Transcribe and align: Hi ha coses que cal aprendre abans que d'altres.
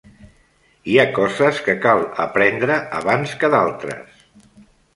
Hi 0.93 0.97
ha 1.01 1.05
coses 1.17 1.59
que 1.67 1.75
cal 1.85 2.01
aprendre 2.25 2.81
abans 3.03 3.37
que 3.43 3.53
d'altres. 3.57 4.27